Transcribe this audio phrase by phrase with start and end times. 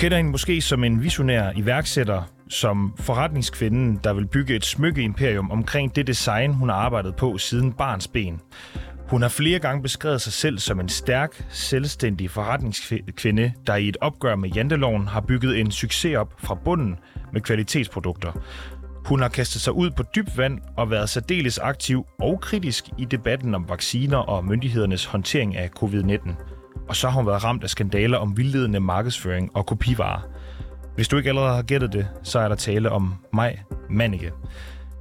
[0.00, 5.96] Kender hende måske som en visionær iværksætter, som forretningskvinden, der vil bygge et smykkeimperium omkring
[5.96, 8.40] det design, hun har arbejdet på siden barns ben.
[9.08, 13.96] Hun har flere gange beskrevet sig selv som en stærk, selvstændig forretningskvinde, der i et
[14.00, 16.96] opgør med janteloven har bygget en succes op fra bunden
[17.32, 18.32] med kvalitetsprodukter.
[19.06, 23.04] Hun har kastet sig ud på dyb vand og været særdeles aktiv og kritisk i
[23.04, 26.59] debatten om vacciner og myndighedernes håndtering af covid-19.
[26.90, 30.20] Og så har hun været ramt af skandaler om vildledende markedsføring og kopivarer.
[30.94, 34.32] Hvis du ikke allerede har gættet det, så er der tale om mig, Manike.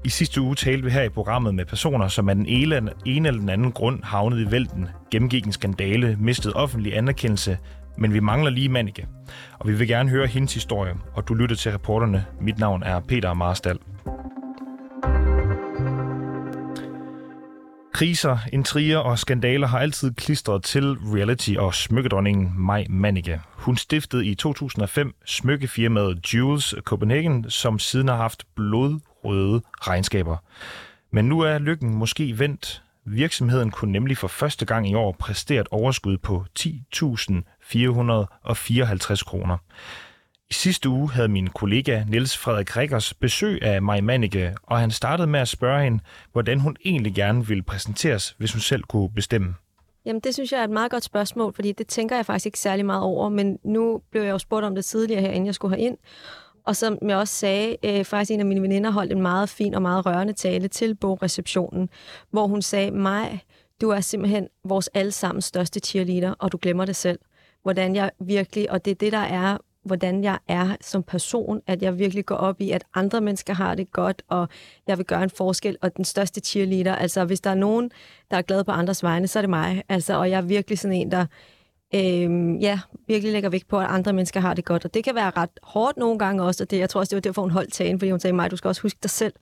[0.06, 3.32] I sidste uge talte vi her i programmet med personer, som af den ene, eller
[3.32, 7.58] den anden grund havnede i vælten, gennemgik en skandale, mistede offentlig anerkendelse,
[7.98, 9.08] men vi mangler lige Manike.
[9.60, 12.26] Og vi vil gerne høre hendes historie, og du lytter til reporterne.
[12.42, 13.78] Mit navn er Peter Marstal.
[18.00, 23.42] Kriser, intriger og skandaler har altid klistret til reality og smykkedronningen Maj Manike.
[23.52, 30.38] Hun stiftede i 2005 smykkefirmaet Jules Copenhagen, som siden har haft blodrøde regnskaber.
[31.12, 32.84] Men nu er lykken måske vendt.
[33.06, 39.58] Virksomheden kunne nemlig for første gang i år præstere et overskud på 10.454 kroner.
[40.52, 44.92] I sidste uge havde min kollega Niels Frederik Rikkers besøg af Maj Manike, og han
[44.92, 46.00] startede med at spørge hende,
[46.32, 49.56] hvordan hun egentlig gerne ville præsenteres, hvis hun selv kunne bestemme.
[50.06, 52.60] Jamen, det synes jeg er et meget godt spørgsmål, fordi det tænker jeg faktisk ikke
[52.60, 55.56] særlig meget over, men nu blev jeg jo spurgt om det tidligere her, inden jeg
[55.56, 55.98] skulle ind.
[56.66, 59.74] Og som jeg også sagde, øh, faktisk en af mine veninder holdt en meget fin
[59.74, 61.90] og meget rørende tale til bogreceptionen,
[62.32, 63.44] hvor hun sagde, mig,
[63.82, 67.20] du er simpelthen vores allesammens største cheerleader, og du glemmer det selv.
[67.64, 71.82] Hvordan jeg virkelig, og det er det, der er hvordan jeg er som person, at
[71.82, 74.50] jeg virkelig går op i, at andre mennesker har det godt, og
[74.88, 77.92] jeg vil gøre en forskel, og den største cheerleader, altså hvis der er nogen,
[78.32, 80.80] der er glad på andres vegne, så er det mig, altså, og jeg er virkelig
[80.80, 81.26] sådan en, der
[81.96, 85.16] øhm, ja, virkelig lægger vægt på, at andre mennesker har det godt, og det kan
[85.16, 87.52] være ret hårdt nogle gange også, og det, jeg tror også, det var derfor, hun
[87.52, 89.34] holdt tagen, fordi hun sagde mig, du skal også huske dig selv,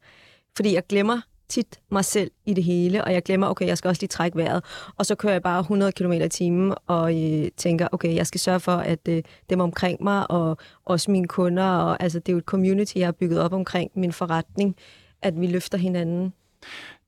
[0.56, 3.90] fordi jeg glemmer tit mig selv i det hele, og jeg glemmer, okay, jeg skal
[3.90, 4.64] også lige trække vejret.
[4.98, 8.40] Og så kører jeg bare 100 km i timen og øh, tænker, okay, jeg skal
[8.40, 12.34] sørge for, at øh, dem omkring mig, og også mine kunder, og altså, det er
[12.34, 14.76] jo et community, jeg har bygget op omkring min forretning,
[15.22, 16.34] at vi løfter hinanden.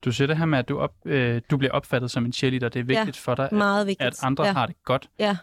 [0.06, 2.70] Du siger det her med, at du, op, øh, du bliver opfattet som en cheerleader.
[2.70, 4.08] Det er vigtigt ja, for dig, meget vigtigt.
[4.08, 4.54] at andre ja.
[4.54, 5.10] har det godt.
[5.20, 5.38] Ja.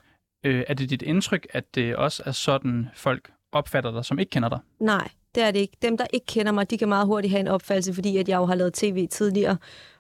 [0.45, 4.31] Øh, er det dit indtryk, at det også er sådan, folk opfatter dig, som ikke
[4.31, 4.59] kender dig?
[4.81, 5.77] Nej, det er det ikke.
[5.83, 8.37] Dem, der ikke kender mig, de kan meget hurtigt have en opfattelse, fordi at jeg
[8.37, 9.57] jo har lavet tv tidligere,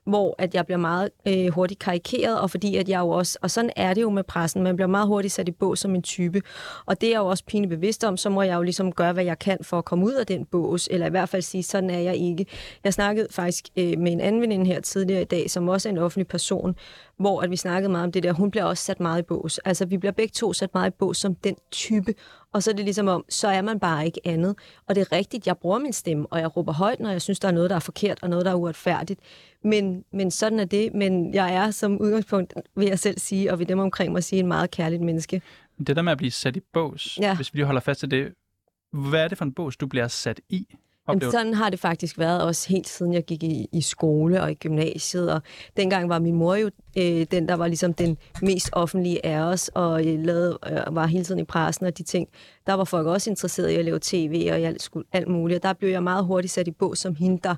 [0.06, 3.50] hvor at jeg bliver meget øh, hurtigt karikeret, og fordi at jeg jo også, og
[3.50, 6.02] sådan er det jo med pressen, man bliver meget hurtigt sat i bås som en
[6.02, 6.42] type,
[6.86, 9.12] og det er jeg jo også pinligt bevidst om, så må jeg jo ligesom gøre,
[9.12, 11.62] hvad jeg kan for at komme ud af den bås, eller i hvert fald sige,
[11.62, 12.46] sådan er jeg ikke.
[12.84, 15.92] Jeg snakkede faktisk øh, med en anden veninde her tidligere i dag, som også er
[15.92, 16.74] en offentlig person,
[17.18, 19.58] hvor at vi snakkede meget om det der, hun bliver også sat meget i bås.
[19.58, 22.14] Altså vi bliver begge to sat meget i bås som den type,
[22.56, 24.56] og så er det ligesom om, så er man bare ikke andet.
[24.86, 27.40] Og det er rigtigt, jeg bruger min stemme, og jeg råber højt, når jeg synes,
[27.40, 29.20] der er noget, der er forkert, og noget, der er uretfærdigt.
[29.64, 30.94] Men, men sådan er det.
[30.94, 34.40] Men jeg er som udgangspunkt, vil jeg selv sige, og ved dem omkring mig sige,
[34.40, 35.42] en meget kærligt menneske.
[35.86, 37.36] Det der med at blive sat i bås, Ja.
[37.36, 38.32] hvis vi lige holder fast til det,
[38.92, 40.66] hvad er det for en bås, du bliver sat i?
[41.06, 41.38] Men Oplever du?
[41.38, 44.54] sådan har det faktisk været også helt siden jeg gik i, i skole og i
[44.54, 45.32] gymnasiet.
[45.32, 45.42] Og
[45.76, 49.70] dengang var min mor jo øh, den, der var ligesom den mest offentlige af os,
[49.74, 52.28] og øh, lavede, øh, var hele tiden i pressen og de ting.
[52.66, 55.56] Der var folk også interesseret i at lave tv og i alt, sku- alt muligt.
[55.56, 57.54] Og der blev jeg meget hurtigt sat i bås som hende, der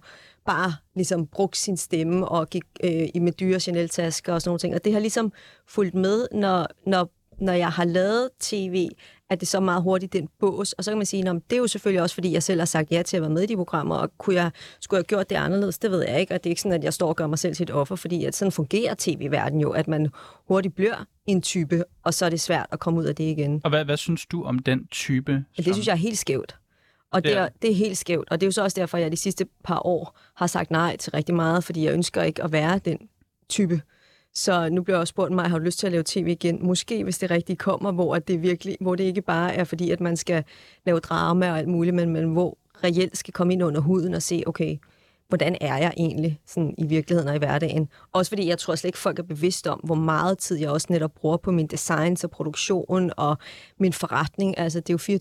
[0.47, 4.59] bare ligesom brugte sin stemme og gik øh, i med dyre Chanel-tasker og sådan nogle
[4.59, 4.75] ting.
[4.75, 5.33] Og det har ligesom
[5.67, 7.11] fulgt med, når, når
[7.41, 8.89] når jeg har lavet tv,
[9.31, 10.73] at det så meget hurtigt den bås.
[10.73, 12.67] Og så kan man sige, at det er jo selvfølgelig også, fordi jeg selv har
[12.67, 14.51] sagt ja til at være med i de programmer, og kunne jeg,
[14.81, 16.35] skulle jeg have gjort det anderledes, det ved jeg ikke.
[16.35, 17.97] Og det er ikke sådan, at jeg står og gør mig selv til et offer,
[17.97, 20.09] fordi at sådan fungerer tv-verden jo, at man
[20.49, 23.61] hurtigt bliver en type, og så er det svært at komme ud af det igen.
[23.65, 25.33] Og hvad, hvad synes du om den type?
[25.33, 26.57] Men det synes jeg er helt skævt.
[27.13, 28.31] Og det er, det er helt skævt.
[28.31, 30.71] Og det er jo så også derfor, at jeg de sidste par år har sagt
[30.71, 32.99] nej til rigtig meget, fordi jeg ønsker ikke at være den
[33.49, 33.81] type.
[34.39, 36.59] Så nu bliver jeg også spurgt mig, har du lyst til at lave tv igen?
[36.67, 39.91] Måske, hvis det rigtigt kommer, hvor, at det, virkelig, hvor det ikke bare er fordi,
[39.91, 40.45] at man skal
[40.87, 44.23] lave drama og alt muligt, men, men hvor reelt skal komme ind under huden og
[44.23, 44.77] se, okay,
[45.29, 47.89] hvordan er jeg egentlig sådan i virkeligheden og i hverdagen.
[48.13, 50.87] Også fordi jeg tror slet ikke, folk er bevidst om, hvor meget tid jeg også
[50.91, 53.39] netop bruger på min design og produktion og
[53.79, 54.59] min forretning.
[54.59, 55.15] Altså, det er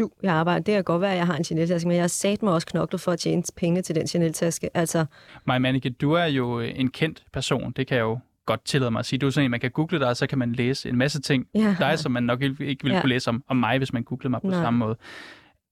[0.00, 0.60] jo 24-7, jeg arbejder.
[0.60, 2.66] Det kan godt være, at jeg har en Chanel-taske, men jeg har sat mig også
[2.66, 4.76] knoklet for at tjene penge til den Chanel-taske.
[4.76, 5.04] Altså,
[5.44, 7.72] Maja Manike, du er jo en kendt person.
[7.76, 9.18] Det kan jeg jo godt tillade mig at sige.
[9.18, 11.20] Du er sådan en, man kan google dig, og så kan man læse en masse
[11.20, 11.46] ting.
[11.54, 11.76] Ja.
[11.78, 13.00] Dig, som man nok ikke ville Ja.
[13.00, 14.62] kunne læse om, om mig, hvis man googlede mig på Nej.
[14.62, 14.96] samme måde.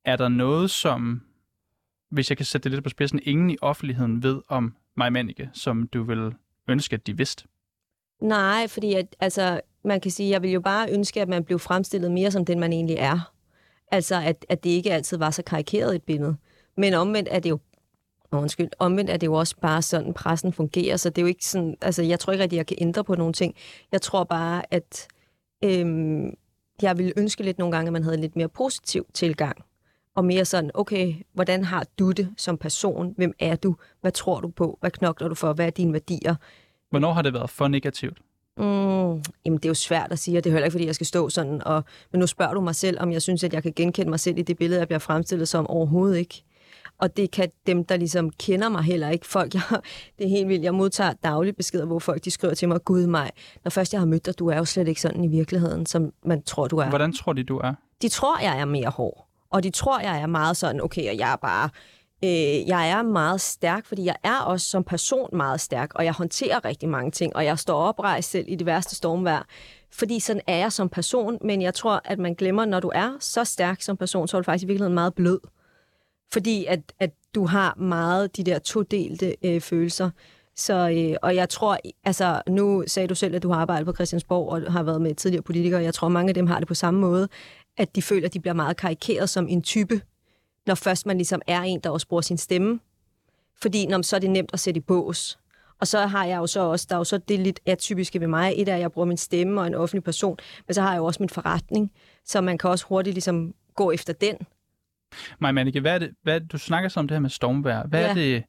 [0.04, 1.22] Er der noget, som,
[2.10, 5.50] hvis jeg kan sætte det lidt på spidsen, ingen i offentligheden ved om Maja Manike,
[5.52, 6.32] som du vil
[6.68, 7.44] ønske, at de vidste?
[8.22, 11.58] Nej, fordi at, altså, man kan sige, jeg vil jo bare ønske, at man blev
[11.58, 13.32] fremstillet mere som den, man egentlig er.
[13.90, 16.36] Altså, at, at det ikke altid var så karikeret et billede.
[16.76, 17.58] Men omvendt er det jo
[18.38, 18.68] undskyld.
[18.78, 21.76] Omvendt er det jo også bare sådan, pressen fungerer, så det er jo ikke sådan,
[21.80, 23.54] altså jeg tror ikke rigtig, jeg kan ændre på nogle ting.
[23.92, 25.08] Jeg tror bare, at
[25.64, 26.34] øhm,
[26.82, 29.56] jeg ville ønske lidt nogle gange, at man havde lidt mere positiv tilgang.
[30.16, 33.14] Og mere sådan, okay, hvordan har du det som person?
[33.16, 33.76] Hvem er du?
[34.00, 34.78] Hvad tror du på?
[34.80, 35.52] Hvad knokler du for?
[35.52, 36.34] Hvad er dine værdier?
[36.90, 38.18] Hvornår har det været for negativt?
[38.56, 40.94] Mm, jamen, det er jo svært at sige, og det er heller ikke, fordi jeg
[40.94, 41.62] skal stå sådan.
[41.66, 44.20] Og, men nu spørger du mig selv, om jeg synes, at jeg kan genkende mig
[44.20, 46.44] selv i det billede, jeg bliver fremstillet som overhovedet ikke.
[47.02, 49.26] Og det kan dem, der ligesom kender mig heller ikke.
[49.26, 49.62] Folk, jeg,
[50.18, 50.64] det er helt vildt.
[50.64, 53.30] Jeg modtager daglige beskeder, hvor folk de skriver til mig, Gud mig,
[53.64, 56.12] når først jeg har mødt dig, du er jo slet ikke sådan i virkeligheden, som
[56.24, 56.88] man tror, du er.
[56.88, 57.74] Hvordan tror de, du er?
[58.02, 59.28] De tror, jeg er mere hård.
[59.50, 61.70] Og de tror, jeg er meget sådan, okay, og jeg er bare...
[62.24, 66.12] Øh, jeg er meget stærk, fordi jeg er også som person meget stærk, og jeg
[66.12, 69.42] håndterer rigtig mange ting, og jeg står oprejst selv i det værste stormvejr.
[69.92, 73.16] Fordi sådan er jeg som person, men jeg tror, at man glemmer, når du er
[73.20, 75.40] så stærk som person, så er du faktisk i virkeligheden meget blød.
[76.32, 80.10] Fordi at, at du har meget de der todelte øh, følelser.
[80.56, 83.92] Så, øh, og jeg tror, altså nu sagde du selv, at du har arbejdet på
[83.92, 85.82] Christiansborg og har været med tidligere politikere.
[85.82, 87.28] Jeg tror, mange af dem har det på samme måde,
[87.76, 90.00] at de føler, at de bliver meget karikeret som en type,
[90.66, 92.80] når først man ligesom er en, der også bruger sin stemme.
[93.62, 95.38] Fordi når, så er det nemt at sætte i bås.
[95.80, 98.26] Og så har jeg jo så også, der er jo så det lidt atypiske ved
[98.26, 98.54] mig.
[98.56, 100.36] Et er, at jeg bruger min stemme og en offentlig person,
[100.66, 101.92] men så har jeg jo også min forretning,
[102.24, 104.36] så man kan også hurtigt ligesom gå efter den.
[105.38, 107.86] Maja Manneke, hvad er det, hvad, du snakker så om det her med stormvejr.
[107.86, 108.08] Hvad ja.
[108.08, 108.44] er det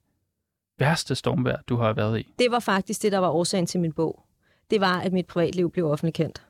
[0.79, 2.33] værste stormvejr, du har været i?
[2.39, 4.23] Det var faktisk det, der var årsagen til min bog.
[4.69, 6.43] Det var, at mit privatliv blev offentligt kendt.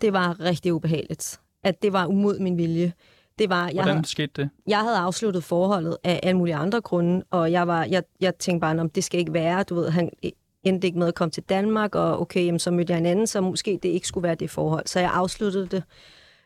[0.00, 1.40] Det var rigtig ubehageligt.
[1.62, 2.92] At det var umod min vilje.
[3.38, 4.50] Det var, jeg Hvordan havde, skete det?
[4.66, 8.60] Jeg havde afsluttet forholdet af alle mulige andre grunde, og jeg, var, jeg, jeg tænkte
[8.60, 9.62] bare, om det skal ikke være.
[9.62, 10.10] Du ved, han
[10.62, 13.26] endte ikke med at komme til Danmark, og okay, jamen, så mødte jeg en anden,
[13.26, 14.86] så måske det ikke skulle være det forhold.
[14.86, 15.82] Så jeg afsluttede det.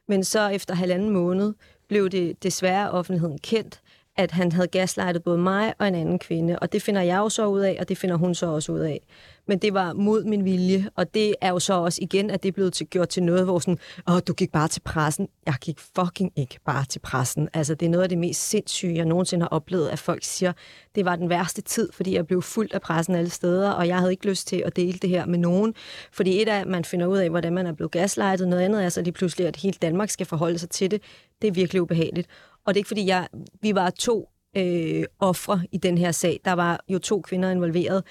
[0.08, 1.55] Men så efter halvanden måned
[1.88, 3.81] blev det desværre offentligheden kendt,
[4.17, 6.58] at han havde gaslightet både mig og en anden kvinde.
[6.58, 8.81] Og det finder jeg jo så ud af, og det finder hun så også ud
[8.81, 9.00] af.
[9.49, 12.49] Men det var mod min vilje, og det er jo så også igen, at det
[12.49, 15.29] er blevet til, gjort til noget, hvor sådan, åh, du gik bare til pressen.
[15.46, 17.49] Jeg gik fucking ikke bare til pressen.
[17.55, 20.52] Altså, det er noget af det mest sindssyge, jeg nogensinde har oplevet, at folk siger,
[20.94, 23.99] det var den værste tid, fordi jeg blev fuldt af pressen alle steder, og jeg
[23.99, 25.75] havde ikke lyst til at dele det her med nogen.
[26.12, 28.85] Fordi et af, at man finder ud af, hvordan man er blevet gaslightet, noget andet
[28.85, 31.02] er så lige pludselig, at hele Danmark skal forholde sig til det.
[31.43, 32.29] Det er virkelig ubehageligt.
[32.64, 33.29] Og det er ikke, fordi jeg,
[33.62, 36.40] vi var to øh, ofre i den her sag.
[36.44, 38.05] Der var jo to kvinder involveret,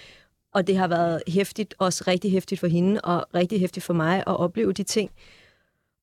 [0.53, 4.17] og det har været hæftigt, også rigtig hæftigt for hende, og rigtig hæftigt for mig
[4.17, 5.11] at opleve de ting.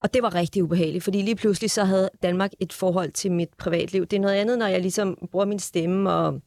[0.03, 3.49] Og det var rigtig ubehageligt, fordi lige pludselig så havde Danmark et forhold til mit
[3.59, 4.07] privatliv.
[4.07, 6.41] Det er noget andet, når jeg ligesom bruger min stemme og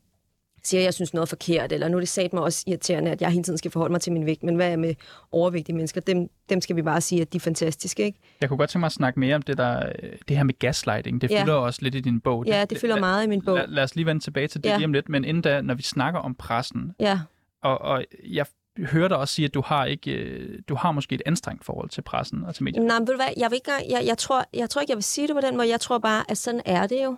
[0.63, 3.12] siger, at jeg synes noget er forkert, eller nu er det sat mig også irriterende,
[3.12, 4.94] at jeg hele tiden skal forholde mig til min vægt, men hvad er med
[5.31, 6.01] overvægtige mennesker?
[6.01, 8.19] Dem, dem skal vi bare sige, at de er fantastiske, ikke?
[8.42, 9.92] Jeg kunne godt tænke mig at snakke mere om det, der,
[10.27, 11.21] det her med gaslighting.
[11.21, 11.44] Det Ja.
[11.44, 12.45] fylder også lidt i din bog.
[12.48, 13.56] Ja, det fylder meget i min bog.
[13.57, 14.77] Lad, lad os lige vende tilbage til det Ja.
[14.77, 17.19] lige om lidt, men inden da, når vi snakker om pressen, Ja,
[17.63, 18.45] og, og jeg
[18.80, 21.89] hører dig også sige, at du har ikke, øh, du har måske et anstrengt forhold
[21.89, 22.88] til pressen og til medierne.
[22.88, 24.97] Nej, men ved du hvad, jeg, vil ikke, jeg, jeg, tror, jeg tror ikke, jeg
[24.97, 25.69] vil sige det på den måde.
[25.69, 27.16] Jeg tror bare, at sådan er det jo.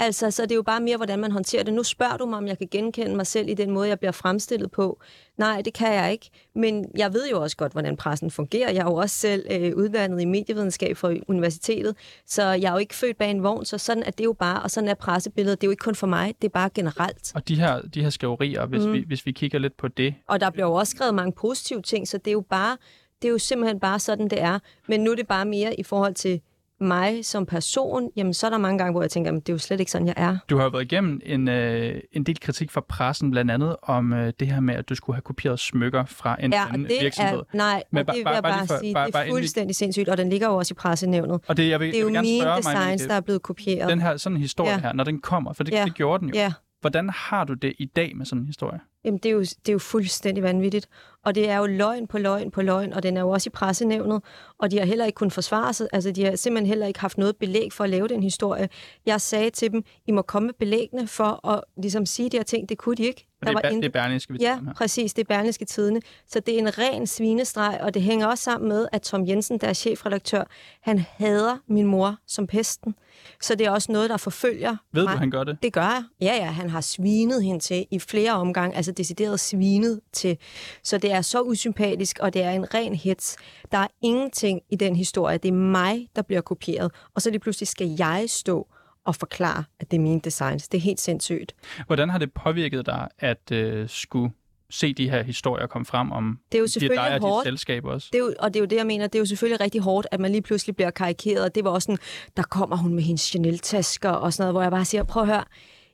[0.00, 1.74] Altså, så det er jo bare mere, hvordan man håndterer det.
[1.74, 4.12] Nu spørger du mig, om jeg kan genkende mig selv i den måde, jeg bliver
[4.12, 5.00] fremstillet på.
[5.36, 6.30] Nej, det kan jeg ikke.
[6.54, 8.70] Men jeg ved jo også godt, hvordan pressen fungerer.
[8.70, 12.78] Jeg er jo også selv øh, uddannet i medievidenskab fra universitetet, så jeg er jo
[12.78, 15.60] ikke født bag en vogn, så sådan er det jo bare, og sådan er pressebilledet.
[15.60, 17.32] Det er jo ikke kun for mig, det er bare generelt.
[17.34, 18.92] Og de her, de her skriverier, hvis, mm.
[18.92, 21.82] vi, hvis vi kigger lidt på det, Og der bliver jo også skrevet mange positive
[21.82, 22.76] ting, så det er jo bare,
[23.22, 24.58] det er jo simpelthen bare sådan, det er.
[24.88, 26.40] Men nu er det bare mere i forhold til
[26.80, 29.52] mig som person, jamen så er der mange gange, hvor jeg tænker, jamen, det er
[29.52, 30.36] jo slet ikke sådan, jeg er.
[30.50, 34.12] Du har jo været igennem en, øh, en del kritik fra pressen, blandt andet om
[34.12, 36.96] øh, det her med, at du skulle have kopieret smykker fra en Ja, anden det
[37.00, 37.38] virksomhed.
[37.38, 40.08] er, nej, Men det vil jeg bare bare, for- sige, bare- det er fuldstændig sindssygt,
[40.08, 41.40] og den ligger jo også i pressenævnet.
[41.48, 43.14] Og det, jeg vil, Det er jeg jo vil gerne mine spørge designs, Manneke, der
[43.14, 43.88] er blevet kopieret.
[43.90, 44.78] den her sådan en historie Ja.
[44.80, 45.84] her, når den kommer, for det, Ja.
[45.84, 46.34] det gjorde den jo.
[46.40, 48.80] Ja, Hvordan har du det i dag med sådan en historie?
[49.04, 50.88] Jamen, det er, jo, det er jo fuldstændig vanvittigt.
[51.24, 53.50] Og det er jo løgn på løgn på løgn, og den er jo også i
[53.50, 54.22] pressenævnet.
[54.58, 55.88] Og de har heller ikke kunnet forsvare sig.
[55.92, 58.68] Altså, de har simpelthen heller ikke haft noget belæg for at lave den historie.
[59.06, 62.44] Jeg sagde til dem, I må komme med belægene for at ligesom sige de her
[62.44, 62.68] ting.
[62.68, 63.29] Det kunne de ikke.
[63.42, 64.74] Og det, er, intet- det er Berlingske, Ja, her.
[64.74, 65.14] præcis.
[65.14, 66.00] Det er Berlingske Tidene.
[66.28, 69.58] Så det er en ren svinestreg, og det hænger også sammen med, at Tom Jensen,
[69.58, 70.44] der er chefredaktør,
[70.82, 72.94] han hader min mor som pesten.
[73.42, 75.12] Så det er også noget, der forfølger Ved mig.
[75.12, 75.58] du, han gør det?
[75.62, 76.04] Det gør jeg.
[76.20, 80.38] Ja, ja, han har svinet hende til i flere omgange, altså decideret svinet til.
[80.82, 83.36] Så det er så usympatisk, og det er en ren hits.
[83.72, 85.38] Der er ingenting i den historie.
[85.38, 88.66] Det er mig, der bliver kopieret, og så lige pludselig skal jeg stå
[89.04, 90.68] og forklare, at det er mine designs.
[90.68, 91.54] Det er helt sindssygt.
[91.86, 94.32] Hvordan har det påvirket dig at øh, skulle
[94.70, 97.28] se de her historier komme frem om Det er jo de selvfølgelig dig og dit
[97.28, 97.46] hårdt.
[97.46, 98.08] selskab også.
[98.12, 99.06] Det er jo, og det er jo det, jeg mener.
[99.06, 101.54] Det er jo selvfølgelig rigtig hårdt, at man lige pludselig bliver karikeret.
[101.54, 101.98] Det var også sådan,
[102.36, 105.28] der kommer hun med hendes Chanel-tasker og sådan noget, hvor jeg bare siger, prøv at
[105.28, 105.44] høre,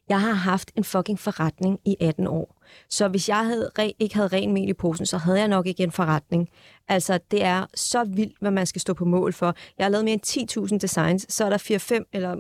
[0.09, 2.63] jeg har haft en fucking forretning i 18 år.
[2.91, 5.83] Så hvis jeg havde ikke havde ren mel i posen, så havde jeg nok ikke
[5.83, 6.49] en forretning.
[6.89, 9.55] Altså, det er så vildt, hvad man skal stå på mål for.
[9.79, 12.37] Jeg har lavet mere end 10.000 designs, så er der 4-5 eller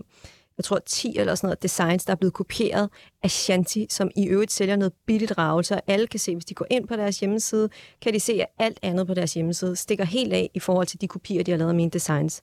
[0.58, 2.90] jeg tror 10 eller sådan noget designs, der er blevet kopieret
[3.22, 6.54] af Shanti, som i øvrigt sælger noget billigt ravelse, og alle kan se, hvis de
[6.54, 7.68] går ind på deres hjemmeside,
[8.02, 11.00] kan de se, at alt andet på deres hjemmeside stikker helt af i forhold til
[11.00, 12.42] de kopier, de har lavet af mine designs.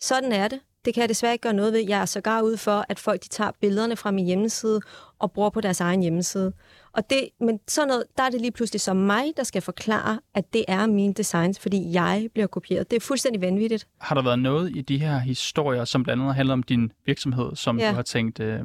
[0.00, 0.60] Sådan er det.
[0.84, 1.80] Det kan jeg desværre ikke gøre noget ved.
[1.88, 4.80] Jeg er sågar ude for, at folk de tager billederne fra min hjemmeside
[5.18, 6.52] og bruger på deres egen hjemmeside.
[6.92, 10.20] Og det, men sådan noget, der er det lige pludselig som mig, der skal forklare,
[10.34, 12.90] at det er mine designs, fordi jeg bliver kopieret.
[12.90, 13.88] Det er fuldstændig vanvittigt.
[14.00, 17.56] Har der været noget i de her historier, som blandt andet handler om din virksomhed,
[17.56, 17.88] som Ja.
[17.90, 18.58] du har tænkt, øh,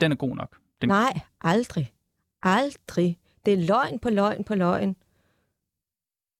[0.00, 0.56] den er god nok?
[0.80, 1.92] Den, Nej, aldrig.
[2.42, 3.18] Aldrig.
[3.46, 4.96] Det er løgn på løgn på løgn.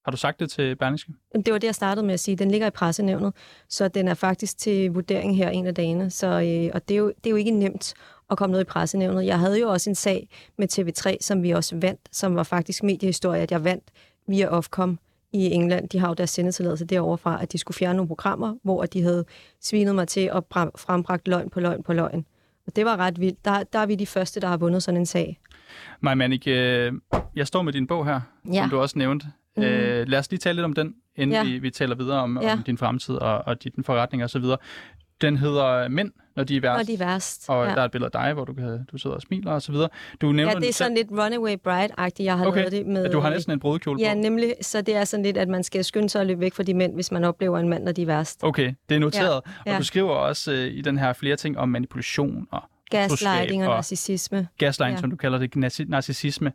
[0.04, 1.12] Har du sagt det til Berlingske?
[1.34, 2.36] Det var det, jeg startede med at sige.
[2.36, 3.34] Den ligger i pressenævnet,
[3.68, 6.10] så den er faktisk til vurdering her en af dagene.
[6.10, 7.94] Så, øh, og det er, jo, det er jo ikke nemt
[8.30, 9.26] at komme noget i pressenævnet.
[9.26, 12.82] Jeg havde jo også en sag med TV3, som vi også vandt, som var faktisk
[12.82, 13.84] mediehistorie, at jeg vandt
[14.28, 14.98] via Ofcom
[15.32, 15.88] i England.
[15.88, 19.02] De har jo deres sendetilladelse derovre fra, at de skulle fjerne nogle programmer, hvor de
[19.02, 19.24] havde
[19.60, 22.24] svinet mig til at bra- frembragt løgn på løgn på løgn.
[22.66, 23.44] Og det var ret vildt.
[23.44, 25.38] Der, der er vi de første, der har vundet sådan en sag.
[26.00, 26.92] Maja Mannik, øh,
[27.36, 28.20] jeg står med din bog her,
[28.52, 28.60] Ja.
[28.62, 29.26] som du også nævnte.
[29.56, 29.64] Mhm.
[29.66, 31.44] Øh, lad os lige tale lidt om den, inden Ja.
[31.44, 32.52] vi, vi taler videre om, Ja.
[32.52, 34.44] om din fremtid og, og din forretning osv.
[35.20, 36.80] Den hedder Mænd, når de er værst.
[36.80, 37.44] Og de er værst.
[37.48, 37.74] Og ja.
[37.74, 39.72] der er et billede af dig, hvor du, kan, du sidder og smiler og så
[39.72, 39.88] videre.
[40.20, 42.58] Du nævner ja, det er sådan lidt Runaway Bride-agtigt, jeg har Okay.
[42.58, 43.02] lavet det med.
[43.04, 43.12] selv.
[43.12, 44.18] Du har næsten en brudekjole Ja, på.
[44.20, 44.54] nemlig.
[44.62, 46.74] Så det er sådan lidt, at man skal skynde sig at løbe væk fra de
[46.74, 48.38] mænd, hvis man oplever en mand, når de er værst.
[48.44, 49.40] Okay, det er noteret.
[49.66, 49.72] Ja.
[49.72, 53.68] Og du skriver også øh, i den her flere ting om manipulation og Gaslighting og
[53.68, 54.48] og- narcissisme.
[54.58, 55.00] gaslighting, Ja.
[55.00, 56.52] som du kalder det, narci- narcissisme.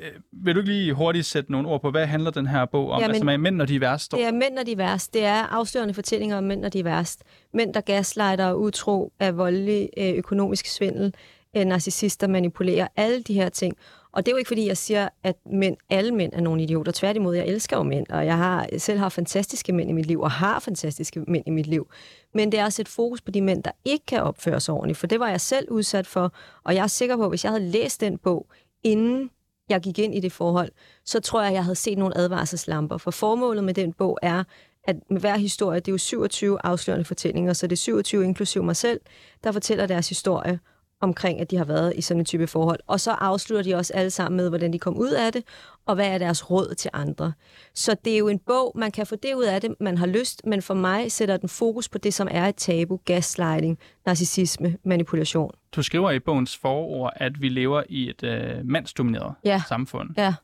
[0.00, 2.90] Øh, vil du ikke lige hurtigt sætte nogle ord på, hvad handler den her bog
[2.90, 3.00] om?
[3.00, 4.12] Jamen, altså med mænd, når de er værst.
[4.12, 5.14] Det er mænd, når de er værst.
[5.14, 7.22] Det er afslørende fortællinger om mænd, når de er værst.
[7.54, 11.14] Mænd, der gaslighter og utro, er voldelig, øh, økonomisk svindel,
[11.56, 13.76] øh, narcissister manipulerer, alle de her ting.
[14.12, 16.92] Og det er jo ikke, fordi jeg siger, at mænd, alle mænd er nogle idioter.
[16.92, 20.20] Tværtimod, jeg elsker jo mænd, og jeg har selv har fantastiske mænd i mit liv,
[20.20, 21.88] og har fantastiske mænd i mit liv.
[22.34, 24.98] Men det er at sætte fokus på de mænd, der ikke kan opføre sig ordentligt,
[24.98, 26.32] for det var jeg selv udsat for,
[26.64, 28.46] og jeg er sikker på, at hvis jeg havde læst den bog,
[28.82, 29.30] inden
[29.70, 30.70] jeg gik ind i det forhold,
[31.04, 32.98] så tror jeg, jeg havde set nogle advarselslamper.
[32.98, 34.44] For formålet med den bog er,
[34.84, 38.64] at med hver historie, det er jo 27 afslørende fortællinger, så det er 27 inklusive
[38.64, 39.00] mig selv,
[39.44, 40.58] der fortæller deres historie
[41.00, 42.80] omkring, at de har været i sådan en type forhold.
[42.86, 45.42] Og så afslutter de også alle sammen med, hvordan de kom ud af det,
[45.86, 47.32] og hvad er deres råd til andre.
[47.74, 50.06] Så det er jo en bog, man kan få det ud af det, man har
[50.06, 54.76] lyst, men for mig sætter den fokus på det, som er et tabu, gaslighting, narcissisme,
[54.84, 55.50] manipulation.
[55.76, 59.62] Du skriver i bogens forord, at vi lever i et øh, mandsdomineret Ja.
[59.68, 60.10] samfund.
[60.16, 60.34] Ja.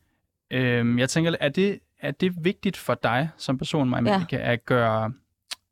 [0.51, 4.39] Øhm, jeg tænker, er det, er det vigtigt for dig som person, Maja Ja.
[4.53, 5.13] At gøre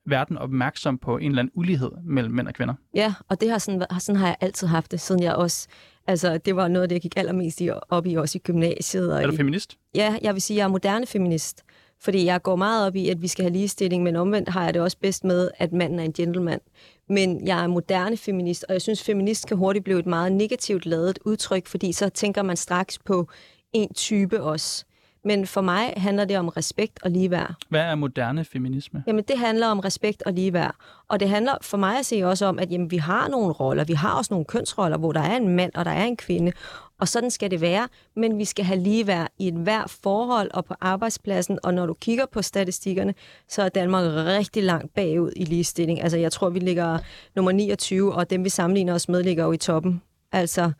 [0.06, 2.74] verden opmærksom på en eller anden ulighed mellem mænd og kvinder?
[2.94, 5.68] Ja, og det har sådan, sådan har jeg altid haft det, siden jeg også...
[6.06, 9.12] Altså, det var noget det, jeg gik allermest i, op i, også i gymnasiet.
[9.12, 9.76] Og Er du i, feminist?
[9.94, 11.62] Ja, jeg vil sige, at jeg er moderne feminist.
[12.00, 14.74] Fordi jeg går meget op i, at vi skal have ligestilling, men omvendt har jeg
[14.74, 16.60] det også bedst med, at manden er en gentleman.
[17.08, 20.86] Men jeg er moderne feminist, og jeg synes, feminist kan hurtigt blive et meget negativt
[20.86, 23.28] lavet udtryk, fordi så tænker man straks på
[23.72, 24.84] en type også.
[25.24, 27.54] Men for mig handler det om respekt og ligeværd.
[27.68, 29.04] Hvad er moderne feminisme?
[29.06, 30.74] Jamen, det handler om respekt og ligeværd.
[31.08, 33.84] Og det handler for mig at se også om, at jamen, vi har nogle roller.
[33.84, 36.52] Vi har også nogle kønsroller, hvor der er en mand og der er en kvinde.
[37.00, 37.88] Og sådan skal det være.
[38.16, 41.58] Men vi skal have ligeværd i et hver forhold og på arbejdspladsen.
[41.62, 43.14] Og når du kigger på statistikkerne,
[43.48, 46.02] så er Danmark rigtig langt bagud i ligestilling.
[46.02, 46.98] Altså, jeg tror, vi ligger
[47.36, 50.02] nummer 29, og dem, vi sammenligner os med, ligger jo i toppen.
[50.32, 50.70] Altså,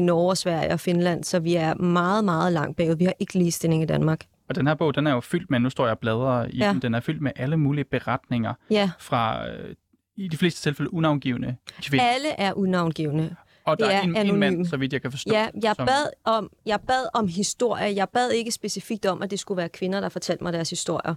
[0.00, 1.24] Norge, Sverige og Finland.
[1.24, 2.96] Så vi er meget, meget langt bagud.
[2.96, 4.24] Vi har ikke ligestilling i Danmark.
[4.48, 6.68] Og den her bog, den er jo fyldt med, nu står jeg bladrer i Ja.
[6.72, 9.74] den, den er fyldt med alle mulige beretninger Ja, fra, øh,
[10.16, 12.04] i de fleste tilfælde, unavngivende kvinder.
[12.06, 13.36] alle er unavngivende.
[13.66, 14.38] Og der er, er en, en anonym.
[14.38, 15.30] mand, så vidt jeg kan forstå.
[15.34, 17.96] Ja, jeg som- bad, om, jeg bad om historie.
[17.96, 21.14] Jeg bad ikke specifikt om, at det skulle være kvinder, der fortalte mig deres historier.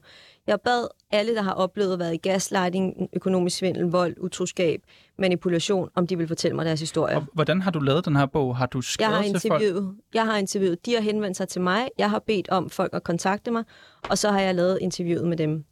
[0.47, 4.81] Jeg bad alle, der har oplevet at være i gaslighting, økonomisk svindel, vold, utroskab,
[5.19, 7.15] manipulation, om de vil fortælle mig deres historier.
[7.15, 8.57] Og hvordan har du lavet den her bog?
[8.57, 9.61] Har du Jeg skrevet har til folk?
[9.61, 9.95] interviewet.
[10.13, 10.85] Jeg har interviewet.
[10.85, 11.87] De har henvendt sig til mig.
[11.97, 13.63] Jeg har bedt om folk at kontakte mig,
[14.09, 15.51] og så har jeg lavet interviewet med dem.
[15.51, 15.63] Hvor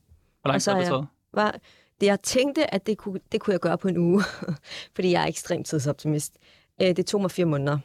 [0.44, 1.08] og langt så har det taget?
[1.34, 1.56] Var,
[2.02, 4.24] det, jeg tænkte, at det kunne, det kunne jeg gøre på en uge,
[4.96, 6.38] fordi jeg er ekstremt tidsoptimist.
[6.82, 7.78] Øh, det tog mig fire måneder.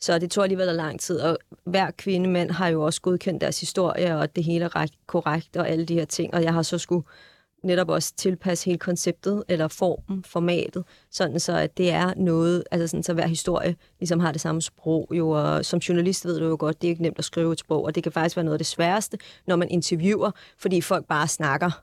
[0.00, 3.60] Så det tog alligevel lang tid, og hver kvinde mand har jo også godkendt deres
[3.60, 6.34] historie, og det hele er ret korrekt, og alle de her ting.
[6.34, 7.06] Og jeg har så skulle
[7.64, 12.86] netop også tilpasse hele konceptet, eller formen, formatet, sådan så at det er noget, altså
[12.86, 16.46] sådan så hver historie ligesom har det samme sprog, jo, og som journalist ved du
[16.46, 18.44] jo godt, det er ikke nemt at skrive et sprog, og det kan faktisk være
[18.44, 21.82] noget af det sværeste, når man interviewer, fordi folk bare snakker.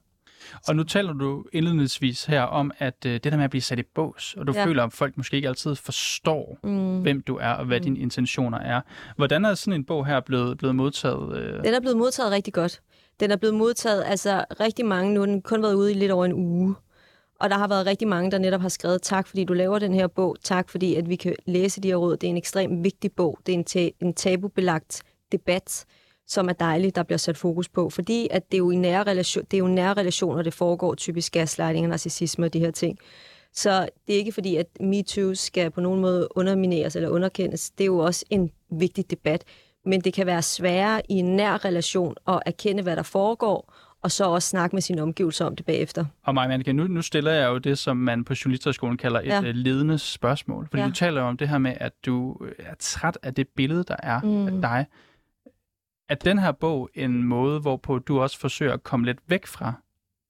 [0.67, 3.79] Og nu taler du indledningsvis her om, at øh, det der med at blive sat
[3.79, 4.65] i bås, og du ja.
[4.65, 7.01] føler, at folk måske ikke altid forstår, mm.
[7.01, 7.84] hvem du er, og hvad mm.
[7.84, 8.82] dine intentioner er.
[9.15, 11.38] Hvordan er sådan en bog her blevet, blevet modtaget?
[11.38, 11.63] Øh?
[11.63, 12.82] Den er blevet modtaget rigtig godt.
[13.20, 16.12] Den er blevet modtaget, altså rigtig mange, nu har den kun været ude i lidt
[16.12, 16.75] over en uge.
[17.39, 19.94] Og der har været rigtig mange, der netop har skrevet, tak fordi du laver den
[19.94, 22.17] her bog, tak fordi at vi kan læse de her råd.
[22.17, 25.86] Det er en ekstremt vigtig bog, det er en, ta- en tabubelagt debat,
[26.27, 29.03] som er dejligt, der bliver sat fokus på, fordi at det er jo i nære,
[29.03, 32.72] relation, det er jo nære relationer, det foregår typisk gaslighting og narcissisme og de her
[32.72, 32.98] ting.
[33.53, 37.69] Så det er ikke fordi, at MeToo skal på nogen måde undermineres eller underkendes.
[37.69, 39.43] Det er jo også en vigtig debat
[39.88, 44.12] men det kan være sværere i en nær relation at erkende, hvad der foregår, og
[44.12, 46.05] så også snakke med sine omgivelser om det bagefter.
[46.24, 49.25] Og Maja Manneke, nu, nu stiller jeg jo det, som man på journalisterskolen kalder et
[49.25, 49.41] ja.
[49.43, 50.67] Øh, ledende spørgsmål.
[50.69, 50.88] Fordi ja.
[50.88, 53.84] du taler jo om det her med, at du øh, er træt af det billede,
[53.84, 54.48] der er mm.
[54.48, 54.86] af dig.
[56.10, 59.74] Er den her bog en måde, hvorpå du også forsøger at komme lidt væk fra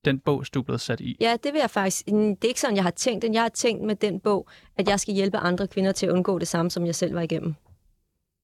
[0.06, 1.18] den bog, du er blevet sat i?
[1.22, 2.06] Ja, det vil jeg faktisk.
[2.06, 3.34] Det er ikke sådan, jeg har tænkt den.
[3.34, 6.40] Jeg har tænkt med den bog, at jeg skal hjælpe andre kvinder til at undgå
[6.40, 7.56] det samme, som jeg selv var igennem.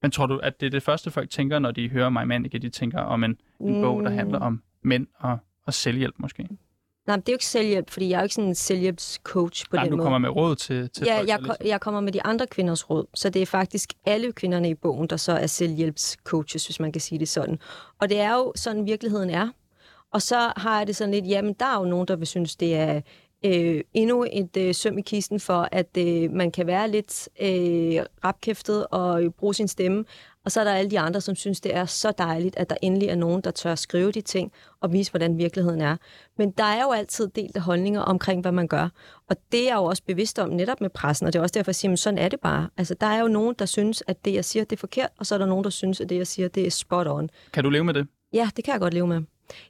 [0.02, 2.60] Men tror du, at det er det første, folk tænker, når de hører mig Manike,
[2.60, 3.82] de tænker om en, en mm.
[3.82, 6.48] bog, der handler om mænd og, og selvhjælp måske?
[7.08, 9.76] Nej, det er jo ikke selvhjælp, fordi jeg er jo ikke sådan en selvhjælpscoach på
[9.76, 10.06] Nej, den du måde.
[10.06, 12.90] kommer med råd til, til Ja, folk, jeg, ko- jeg kommer med de andre kvinders
[12.90, 13.06] råd.
[13.14, 17.02] Så det er faktisk alle kvinderne i bogen, der så er selvhjælpscoaches, hvis man kan
[17.02, 17.60] sige det sådan.
[18.02, 19.50] Og det er jo sådan, virkeligheden er.
[20.14, 22.56] Og så har jeg det sådan lidt, jamen der er jo nogen, der vil synes,
[22.56, 23.02] det er
[23.46, 28.06] øh, endnu et øh, søm i kisten for, at øh, man kan være lidt øh,
[28.26, 30.06] rapkæftet og bruge sin stemme.
[30.46, 32.76] Og så er der alle de andre, som synes, det er så dejligt, at der
[32.82, 35.98] endelig er nogen, der tør skrive de ting og vise, hvordan virkeligheden er.
[36.38, 38.90] Men der er jo altid delte holdninger omkring, hvad man gør.
[39.30, 41.54] Og det er jeg jo også bevidst om netop med pressen, og det er også
[41.54, 42.70] derfor, jeg siger, at sådan er det bare.
[42.78, 45.26] Altså, der er jo nogen, der synes, at det, jeg siger, det er forkert, og
[45.26, 47.30] så er der nogen, der synes, at det, jeg siger, det er spot on.
[47.54, 48.08] Kan du leve med det?
[48.34, 49.22] Ja, det kan jeg godt leve med.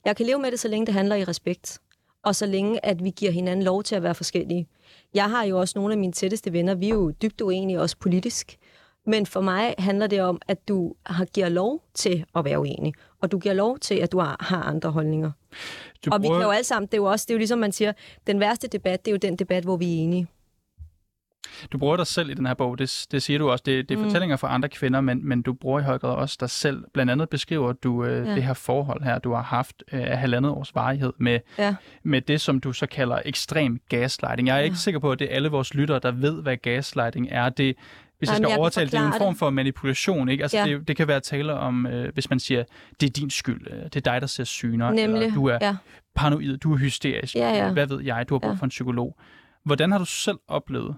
[0.05, 1.79] Jeg kan leve med det, så længe det handler i respekt
[2.23, 4.67] og så længe, at vi giver hinanden lov til at være forskellige.
[5.13, 7.97] Jeg har jo også nogle af mine tætteste venner, vi er jo dybt uenige, også
[7.97, 8.57] politisk.
[9.05, 12.93] Men for mig handler det om, at du har, giver lov til at være uenig,
[13.21, 15.31] og du giver lov til, at du har, har andre holdninger.
[16.05, 16.33] Du og prøver...
[16.33, 17.93] vi kan jo alle sammen, det er jo også, det er jo ligesom man siger,
[18.27, 20.27] den værste debat, det er jo den debat, hvor vi er enige.
[21.71, 23.63] Du bruger dig selv i den her bog, det, det siger du også.
[23.65, 24.05] Det, det er mm.
[24.05, 26.83] fortællinger fra andre kvinder, men, men du bruger i høj grad også dig selv.
[26.93, 28.35] Blandt andet beskriver du øh, ja.
[28.35, 31.75] det her forhold her, du har haft øh, af halvandet års varighed med, ja.
[32.03, 34.47] med det, som du så kalder ekstrem gaslighting.
[34.47, 34.63] Jeg er ja.
[34.63, 37.49] ikke sikker på, at det er alle vores lyttere, der ved, hvad gaslighting er.
[37.49, 37.75] Det,
[38.23, 40.29] hvis jeg skal jeg overtale, det er en form for manipulation.
[40.29, 40.43] Ikke?
[40.43, 40.65] Altså, ja.
[40.65, 42.63] det, det kan være tale om, øh, hvis man siger,
[42.99, 45.21] det er din skyld, øh, det er dig, der ser syner, Nemlig.
[45.21, 45.75] eller du er ja.
[46.15, 47.71] paranoid, du er hysterisk, ja, ja.
[47.71, 48.55] hvad ved jeg, du har brug ja.
[48.55, 49.15] for en psykolog.
[49.65, 50.95] Hvordan har du selv oplevet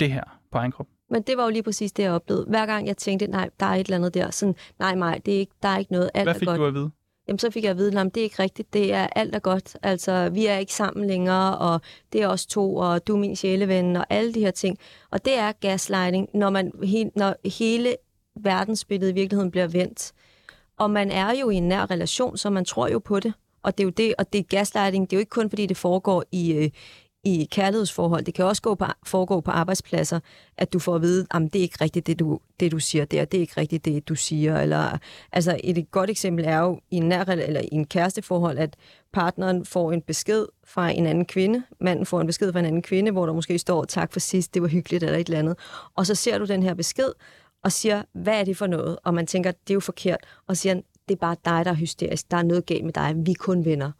[0.00, 0.86] det her på egen krop?
[1.10, 2.46] Men det var jo lige præcis det, jeg oplevede.
[2.48, 5.34] Hver gang jeg tænkte, nej, der er et eller andet der, sådan, nej, nej, det
[5.34, 6.58] er ikke, der er ikke noget, alt Hvad fik er godt.
[6.58, 6.90] du at vide?
[7.28, 9.38] Jamen, så fik jeg at vide, at det er ikke rigtigt, det er alt er
[9.38, 11.80] godt, altså, vi er ikke sammen længere, og
[12.12, 14.78] det er os to, og du er min sjæleven, og alle de her ting.
[15.10, 17.96] Og det er gaslighting, når, man, he, når hele
[18.40, 20.12] verdensbilledet i virkeligheden bliver vendt.
[20.78, 23.32] Og man er jo i en nær relation, så man tror jo på det.
[23.62, 25.66] Og det er jo det, og det er gaslighting, det er jo ikke kun fordi
[25.66, 26.70] det foregår i, øh,
[27.24, 28.24] i kærlighedsforhold.
[28.24, 30.20] Det kan også gå på, foregå på arbejdspladser,
[30.56, 33.04] at du får at vide, at det er ikke rigtigt, det du, det du siger
[33.04, 34.60] der, det er ikke rigtigt, det du siger.
[34.60, 34.98] Eller,
[35.32, 38.76] altså et godt eksempel er jo i en, nær, eller i en kæresteforhold, at
[39.12, 42.82] partneren får en besked fra en anden kvinde, manden får en besked fra en anden
[42.82, 45.58] kvinde, hvor der måske står, tak for sidst, det var hyggeligt, eller et eller andet.
[45.94, 47.12] Og så ser du den her besked,
[47.64, 48.98] og siger, hvad er det for noget?
[49.04, 50.20] Og man tænker, det er jo forkert.
[50.46, 50.74] Og siger,
[51.08, 52.30] det er bare dig, der er hysterisk.
[52.30, 53.14] Der er noget galt med dig.
[53.16, 53.92] Vi er kun venner.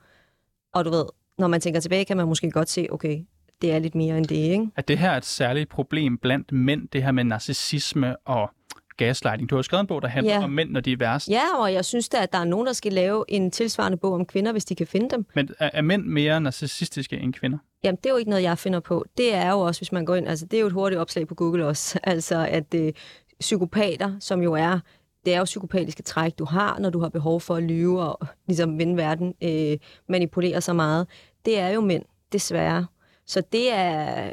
[0.75, 1.05] Og du ved,
[1.39, 3.19] når man tænker tilbage, kan man måske godt se, okay,
[3.63, 4.69] det er lidt mere end det, ikke?
[4.77, 8.51] Er det her et særligt problem blandt mænd, det her med narcissisme og
[8.97, 9.51] gaslighting?
[9.51, 10.45] Du har skrevet en bog, der handler ja.
[10.45, 11.29] om mænd, når de er værst.
[11.29, 14.13] Ja, og jeg synes da, at der er nogen, der skal lave en tilsvarende bog
[14.13, 15.27] om kvinder, hvis de kan finde dem.
[15.35, 17.59] Men er, er mænd mere narcissistiske end kvinder?
[17.85, 19.05] Jamen, det er jo ikke noget, jeg finder på.
[19.17, 21.29] Det er jo også, hvis man går ind, altså det er jo et hurtigt opslag
[21.29, 22.93] på Google også, altså at øh,
[23.41, 24.81] psykopater, som jo er
[25.25, 28.27] det er jo psykopatiske træk, du har, når du har behov for at lyve og
[28.47, 31.07] ligesom vende verden, øh, manipulere så meget.
[31.45, 32.87] Det er jo mænd, desværre.
[33.27, 34.33] Så det er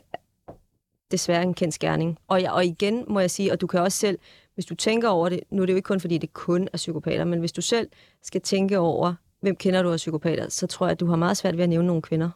[1.12, 2.18] desværre en kendt skærning.
[2.28, 4.20] Og, jeg, og igen må jeg sige, og du kan også selv,
[4.54, 6.78] hvis du tænker over det, nu er det jo ikke kun fordi, det kun er
[6.78, 7.88] psykopater, men hvis du selv
[8.24, 11.38] skal tænke over, hvem kender du af psykopater, så tror jeg, at du har meget
[11.38, 12.30] svært ved at nævne nogle kvinder.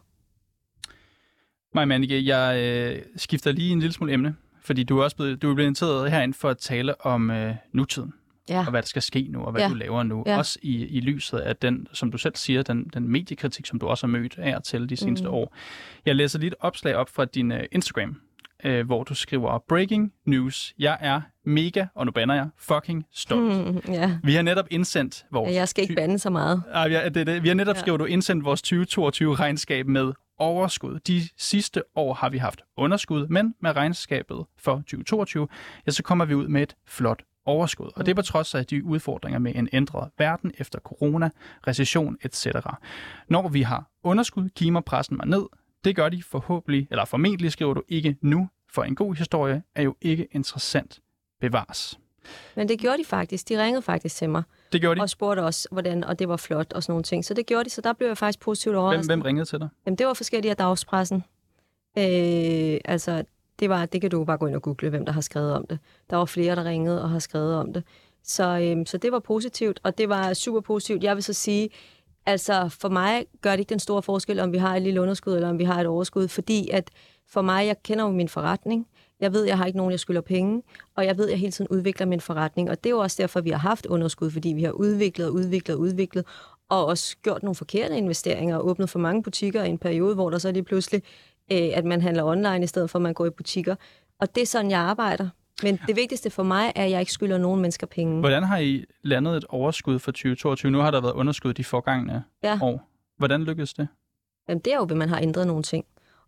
[1.74, 5.42] Maja Manike, jeg øh, skifter lige en lille smule emne, fordi du er også blevet,
[5.42, 8.12] du er blevet inviteret herind for at tale om øh, nutiden
[8.48, 8.58] ja.
[8.58, 9.68] og hvad der skal ske nu, og hvad ja.
[9.68, 10.24] du laver nu.
[10.26, 10.38] Ja.
[10.38, 13.86] Også i, i lyset af den, som du selv siger, den, den mediekritik, som du
[13.86, 15.34] også har mødt af til de seneste mm.
[15.34, 15.54] år.
[16.06, 18.20] Jeg læser lige et opslag op fra din uh, Instagram,
[18.66, 23.66] uh, hvor du skriver, Breaking news, jeg er mega, og nu banner jeg, fucking stolt.
[23.66, 24.10] Mm, yeah.
[24.22, 25.54] Vi har netop indsendt vores...
[25.54, 26.62] Jeg skal ikke bande så meget.
[26.72, 27.42] Ah, ja, det, det.
[27.42, 27.80] Vi har netop, ja.
[27.80, 30.98] skriver du, indsendt vores 2022-regnskab med overskud.
[31.00, 35.48] De sidste år har vi haft underskud, men med regnskabet for 2022,
[35.86, 37.90] ja, så kommer vi ud med et flot overskud.
[37.96, 41.30] Og det er på trods af de udfordringer med en ændret verden efter corona,
[41.66, 42.46] recession etc.
[43.28, 45.46] Når vi har underskud, kimer pressen mig ned.
[45.84, 49.82] Det gør de forhåbentlig, eller formentlig skriver du ikke nu, for en god historie er
[49.82, 51.00] jo ikke interessant
[51.40, 51.98] bevares.
[52.56, 53.48] Men det gjorde de faktisk.
[53.48, 54.42] De ringede faktisk til mig.
[54.72, 55.02] Det gjorde de?
[55.02, 57.24] Og spurgte os, hvordan, og det var flot og sådan nogle ting.
[57.24, 59.08] Så det gjorde de, så der blev jeg faktisk positivt overrasket.
[59.08, 59.68] Hvem, hvem ringede til dig?
[59.86, 61.24] Jamen, det var forskellige af dagspressen.
[61.98, 63.24] Øh, altså,
[63.60, 65.66] det, var, det kan du bare gå ind og google, hvem der har skrevet om
[65.66, 65.78] det.
[66.10, 67.84] Der var flere, der ringede og har skrevet om det.
[68.22, 71.04] Så, øhm, så det var positivt, og det var super positivt.
[71.04, 71.68] Jeg vil så sige,
[72.26, 75.34] altså for mig gør det ikke den store forskel, om vi har et lille underskud,
[75.34, 76.90] eller om vi har et overskud, fordi at
[77.28, 78.86] for mig, jeg kender jo min forretning.
[79.20, 80.62] Jeg ved, jeg har ikke nogen, jeg skylder penge,
[80.96, 82.70] og jeg ved, jeg hele tiden udvikler min forretning.
[82.70, 85.34] Og det er jo også derfor, vi har haft underskud, fordi vi har udviklet og
[85.34, 86.24] udviklet og udviklet,
[86.68, 90.30] og også gjort nogle forkerte investeringer og åbnet for mange butikker i en periode, hvor
[90.30, 91.02] der så lige pludselig,
[91.52, 93.74] øh, at man handler online i stedet for, at man går i butikker.
[94.20, 95.28] Og det er sådan, jeg arbejder.
[95.62, 98.20] Men det vigtigste for mig er, at jeg ikke skylder nogen mennesker penge.
[98.20, 100.70] Hvordan har I landet et overskud for 2022?
[100.72, 102.58] Nu har der været underskud de forgangne ja.
[102.62, 102.90] år.
[103.18, 103.88] Hvordan lykkedes det?
[104.48, 105.84] Jamen, det er jo, at man har ændret nogle ting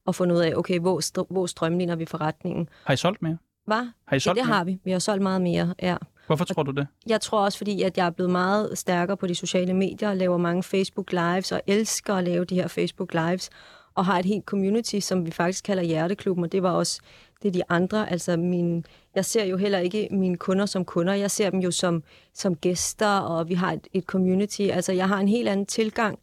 [0.07, 2.69] og fundet ud af, okay, hvor, str- hvor strømligner vi forretningen.
[2.85, 3.39] Har I solgt mere?
[3.67, 3.89] Hvad?
[4.07, 4.57] Har I solgt ja, det mere?
[4.57, 4.79] har vi.
[4.85, 5.97] Vi har solgt meget mere, ja.
[6.27, 6.87] Hvorfor tror du det?
[7.07, 10.17] Jeg tror også, fordi at jeg er blevet meget stærkere på de sociale medier, og
[10.17, 13.51] laver mange Facebook Lives, og elsker at lave de her Facebook Lives,
[13.97, 17.01] og har et helt community, som vi faktisk kalder Hjerteklubben, og det var også
[17.43, 18.11] det er de andre.
[18.11, 21.71] Altså min, jeg ser jo heller ikke mine kunder som kunder, jeg ser dem jo
[21.71, 22.03] som,
[22.35, 24.63] som gæster, og vi har et, et community.
[24.63, 26.19] Altså jeg har en helt anden tilgang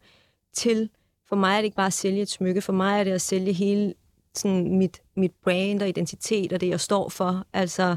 [0.56, 0.90] til,
[1.28, 3.20] for mig er det ikke bare at sælge et smykke, for mig er det at
[3.20, 3.94] sælge hele
[4.34, 7.46] sådan mit, mit brand og identitet og det, jeg står for.
[7.52, 7.96] Altså,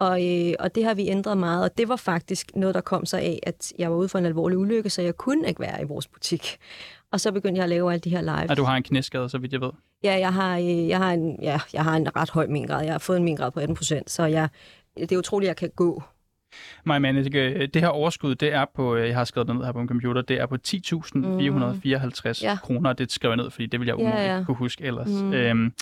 [0.00, 3.06] og, øh, og det har vi ændret meget, og det var faktisk noget, der kom
[3.06, 5.82] sig af, at jeg var ude for en alvorlig ulykke, så jeg kunne ikke være
[5.82, 6.58] i vores butik.
[7.12, 8.50] Og så begyndte jeg at lave alle de her live.
[8.50, 9.70] Og du har en knæskade, så vidt jeg ved?
[10.04, 12.84] Ja, jeg har, øh, jeg har, en, ja, jeg har en ret høj mingrad.
[12.84, 14.48] Jeg har fået en mingrad på 18 procent, så jeg,
[14.96, 16.02] det er utroligt, at jeg kan gå
[16.84, 19.80] Maja Manike, det her overskud, det er på, jeg har skrevet det ned her på
[19.80, 22.34] en computer, det er på 10.454 mm.
[22.42, 22.56] ja.
[22.62, 22.92] kroner.
[22.92, 24.44] Det skriver jeg ned, fordi det vil jeg umuligt ja, ja.
[24.44, 25.08] kunne huske ellers.
[25.08, 25.32] Mm.
[25.32, 25.72] Øhm,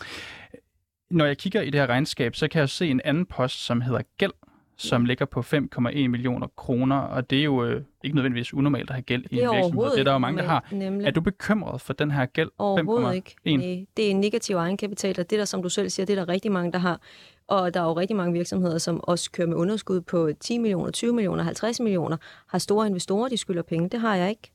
[1.10, 3.80] når jeg kigger i det her regnskab, så kan jeg se en anden post, som
[3.80, 4.32] hedder gæld,
[4.76, 8.94] som ligger på 5,1 millioner kroner, og det er jo øh, ikke nødvendigvis unormalt at
[8.94, 9.90] have gæld i en virksomhed.
[9.90, 10.68] Det er der jo mange, der har.
[10.72, 11.06] Nemlig.
[11.06, 12.50] Er du bekymret for den her gæld?
[12.58, 13.36] Overhovedet ikke.
[13.44, 16.24] Nej, det er en negativ egenkapital, og det der, som du selv siger, det er
[16.24, 17.00] der rigtig mange, der har.
[17.48, 20.90] Og der er jo rigtig mange virksomheder, som også kører med underskud på 10 millioner,
[20.90, 22.16] 20 millioner, 50 millioner,
[22.48, 23.88] har store investorer, de skylder penge.
[23.88, 24.50] Det har jeg ikke.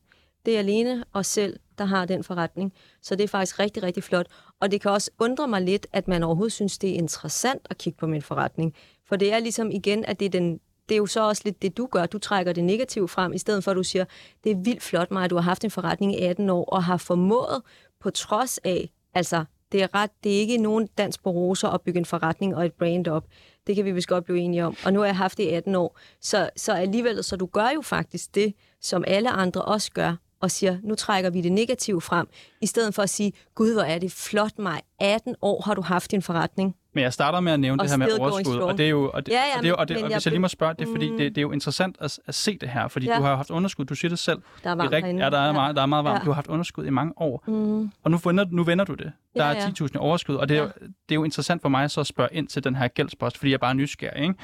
[0.46, 2.74] Det er alene os selv, der har den forretning.
[3.02, 4.28] Så det er faktisk rigtig, rigtig flot.
[4.60, 7.78] Og det kan også undre mig lidt, at man overhovedet synes, det er interessant at
[7.78, 8.74] kigge på min forretning.
[9.10, 11.62] For det er ligesom igen, at det er den det er jo så også lidt
[11.62, 12.06] det, du gør.
[12.06, 14.06] Du trækker det negative frem, i stedet for at du siger,
[14.44, 16.84] det er vildt flot, mig, at du har haft en forretning i 18 år, og
[16.84, 17.62] har formået,
[18.00, 21.82] på trods af, altså det er, ret, det er ikke nogen dans på roser at
[21.82, 23.26] bygge en forretning og et brand op.
[23.68, 24.76] Det kan vi vist godt blive enige om.
[24.86, 26.00] Og nu har jeg haft det i 18 år.
[26.22, 30.52] Så, så alligevel, så du gør jo faktisk det, som alle andre også gør, og
[30.52, 32.28] siger, nu trækker vi det negative frem,
[32.62, 34.82] i stedet for at sige, gud, hvor er det flot mig.
[35.00, 36.76] 18 år har du haft din forretning.
[36.94, 39.12] Men jeg starter med at nævne og det her med overskud, og det er jo,
[39.14, 40.88] og det, ja, ja, og det, og, det, og, hvis jeg lige må spørge, det
[40.88, 41.18] er fordi, mm.
[41.18, 43.18] det, det er jo interessant at, at se det her, fordi ja.
[43.18, 44.42] du har haft underskud, du siger det selv.
[44.64, 45.52] Der er varmt rigt, ja, der er, ja.
[45.52, 46.20] meget, der er meget varmt.
[46.20, 46.26] Ja.
[46.26, 47.92] Du har haft underskud i mange år, mm.
[48.04, 49.12] og nu vender, nu vender du det.
[49.36, 49.68] Der ja, ja.
[49.68, 50.68] er 10.000 overskud, og det er, ja.
[50.68, 53.38] jo, det er jo interessant for mig så at spørge ind til den her gældspost,
[53.38, 54.36] fordi jeg er bare nysgerrig, ikke?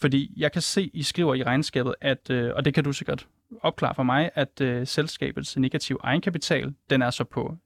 [0.00, 3.26] Fordi jeg kan se, I skriver i regnskabet, at, øh, og det kan du sikkert
[3.62, 7.56] opklare for mig, at øh, selskabets negativ egenkapital, den er så på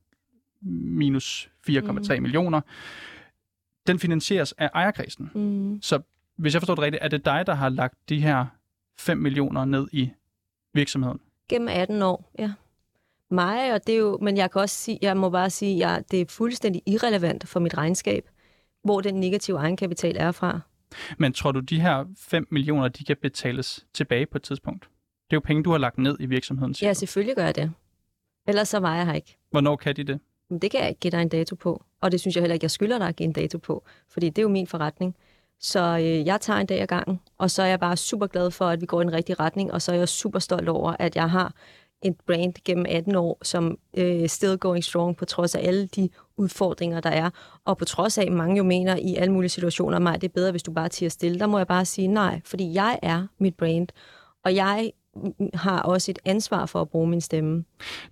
[0.62, 2.22] minus 4,3 mm.
[2.22, 2.60] millioner
[3.86, 5.30] den finansieres af ejerkredsen.
[5.34, 5.82] Mm.
[5.82, 6.00] Så
[6.36, 8.46] hvis jeg forstår det rigtigt, er det dig, der har lagt de her
[8.98, 10.10] 5 millioner ned i
[10.74, 11.20] virksomheden?
[11.48, 12.52] Gennem 18 år, ja.
[13.30, 16.10] Mig, og det er jo, men jeg kan også sige, jeg må bare sige, at
[16.10, 18.28] det er fuldstændig irrelevant for mit regnskab,
[18.84, 20.60] hvor den negative egenkapital er fra.
[21.18, 24.82] Men tror du, de her 5 millioner, de kan betales tilbage på et tidspunkt?
[25.30, 26.74] Det er jo penge, du har lagt ned i virksomheden.
[26.82, 27.72] Ja, selvfølgelig gør jeg det.
[28.48, 29.38] Ellers så var jeg her ikke.
[29.50, 30.20] Hvornår kan de det?
[30.62, 31.84] Det kan jeg ikke give dig en dato på.
[32.04, 33.84] Og det synes jeg heller ikke, jeg skylder dig at give en dato på.
[34.08, 35.16] Fordi det er jo min forretning.
[35.60, 38.50] Så øh, jeg tager en dag ad gangen, og så er jeg bare super glad
[38.50, 40.96] for, at vi går i den rigtige retning, og så er jeg super stolt over,
[40.98, 41.54] at jeg har
[42.02, 46.08] et brand gennem 18 år, som øh, still going strong, på trods af alle de
[46.36, 47.30] udfordringer, der er.
[47.64, 50.50] Og på trods af, mange jo mener i alle mulige situationer, mig, det er bedre,
[50.50, 51.38] hvis du bare tiger stille.
[51.38, 53.88] Der må jeg bare sige nej, fordi jeg er mit brand.
[54.44, 54.92] Og jeg
[55.54, 57.64] har også et ansvar for at bruge min stemme.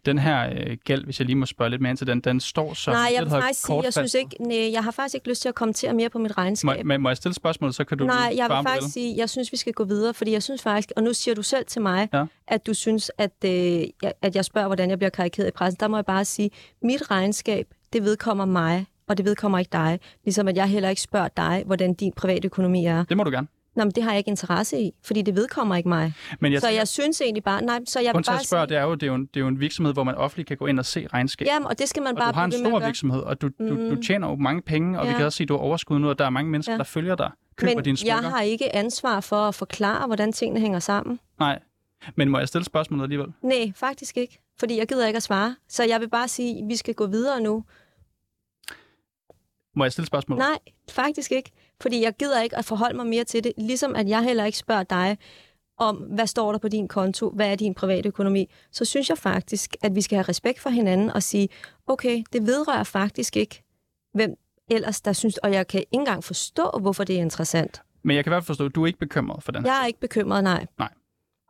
[0.07, 2.41] Den her øh, gæld, hvis jeg lige må spørge lidt mere ind til den, den
[2.41, 2.95] står som...
[2.95, 5.49] Nej, jeg vil faktisk sige, jeg synes ikke, nej, jeg har faktisk ikke lyst til
[5.49, 6.85] at kommentere mere på mit regnskab.
[6.85, 9.53] Må, må jeg stille spørgsmålet, så kan du Nej, jeg vil faktisk sige, jeg synes,
[9.53, 12.09] vi skal gå videre, fordi jeg synes faktisk, og nu siger du selv til mig,
[12.13, 12.25] ja.
[12.49, 15.81] at du synes, at, øh, at jeg spørger, hvordan jeg bliver karikeret i pressen.
[15.81, 16.51] Der må jeg bare sige,
[16.83, 20.01] mit regnskab, det vedkommer mig, og det vedkommer ikke dig.
[20.25, 23.05] Ligesom at jeg heller ikke spørger dig, hvordan din private økonomi er.
[23.05, 23.47] Det må du gerne.
[23.75, 26.15] Nå, men det har jeg ikke interesse i, fordi det vedkommer ikke mig.
[26.41, 27.63] Men jeg så jeg synes egentlig bare...
[27.63, 29.37] Nej, så jeg vil bare spørge, sige, det er, jo, det, er jo en, det
[29.37, 31.47] er jo en virksomhed, hvor man offentligt kan gå ind og se regnskab.
[31.47, 33.69] Jamen, og det skal man og bare du har en stor virksomhed, og du, du,
[33.69, 34.03] du mm.
[34.03, 35.13] tjener jo mange penge, og ja.
[35.13, 36.79] vi kan også sige, at du har overskud nu, og der er mange mennesker, ja.
[36.79, 38.21] der følger dig, køber men dine smykker.
[38.21, 41.21] jeg har ikke ansvar for at forklare, hvordan tingene hænger sammen.
[41.39, 41.59] Nej,
[42.17, 43.33] men må jeg stille spørgsmålet alligevel?
[43.43, 45.57] Nej, faktisk ikke, fordi jeg gider ikke at svare.
[45.69, 47.65] Så jeg vil bare sige, at vi skal gå videre nu.
[49.75, 50.39] Må jeg stille spørgsmål?
[50.39, 50.59] Nej,
[50.91, 51.51] faktisk ikke.
[51.83, 53.53] Fordi jeg gider ikke at forholde mig mere til det.
[53.59, 55.19] Ligesom at jeg heller ikke spørger dig
[55.79, 59.19] om, hvad står der på din konto, hvad er din private økonomi, så synes jeg
[59.19, 61.49] faktisk, at vi skal have respekt for hinanden og sige,
[61.87, 63.63] okay, det vedrører faktisk ikke,
[64.15, 64.35] hvem
[64.71, 67.83] ellers der synes, og jeg kan ikke engang forstå, hvorfor det er interessant.
[68.03, 69.83] Men jeg kan i hvert fald forstå, at du er ikke bekymret for den Jeg
[69.83, 70.67] er ikke bekymret, nej.
[70.79, 70.89] Nej.